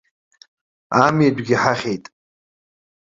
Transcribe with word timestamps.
Амитәгьы 1.03 1.55
ҳахьит! 1.61 2.05